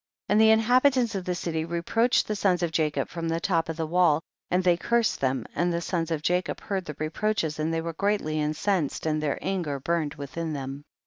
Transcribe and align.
26. 0.29 0.33
And 0.33 0.41
the 0.41 0.51
inhabitants 0.51 1.13
of 1.13 1.25
the 1.25 1.35
city 1.35 1.63
reproached 1.63 2.27
the 2.27 2.35
sons 2.35 2.63
of 2.63 2.71
Jacob 2.71 3.07
from 3.07 3.29
the 3.29 3.39
top 3.39 3.69
of 3.69 3.77
the 3.77 3.85
wall, 3.85 4.23
and 4.49 4.63
they 4.63 4.75
cursed 4.75 5.21
them, 5.21 5.45
and 5.53 5.71
the 5.71 5.79
sons 5.79 6.09
of 6.09 6.23
Jacob 6.23 6.59
heard 6.59 6.85
the 6.85 6.95
reproaches 6.97 7.59
and 7.59 7.71
they 7.71 7.81
were 7.81 7.93
greatly 7.93 8.41
incensed, 8.41 9.05
and 9.05 9.21
their 9.21 9.37
anger 9.43 9.79
burned 9.79 10.15
within 10.15 10.53
them. 10.53 10.85